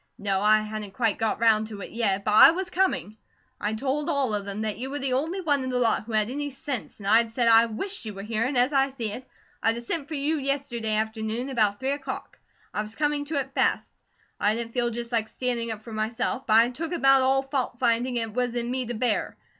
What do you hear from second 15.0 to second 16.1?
like standing up for